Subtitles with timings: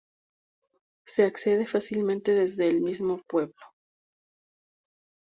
[1.05, 3.61] Se accede fácilmente desde el mismo pueblo.